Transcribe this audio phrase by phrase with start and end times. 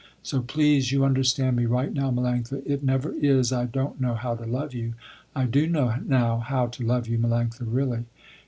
[0.23, 4.33] So please you understand me right now Melanctha, it never is I don't know how
[4.33, 4.95] to love you.
[5.35, 8.05] I do know now how to love you, Melanctha, really.